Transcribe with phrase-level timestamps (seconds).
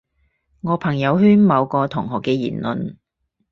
[0.61, 2.97] 我朋友圈某個同學嘅言論